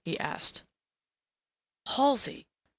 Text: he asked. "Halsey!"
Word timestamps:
he 0.03 0.19
asked. 0.19 0.63
"Halsey!" 1.85 2.47